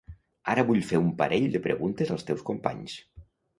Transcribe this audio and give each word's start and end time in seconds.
Ara 0.53 0.63
vull 0.69 0.81
fer 0.91 1.01
un 1.01 1.11
parell 1.19 1.45
de 1.57 1.63
preguntes 1.67 2.15
als 2.17 2.27
teus 2.33 2.45
companys. 2.51 2.99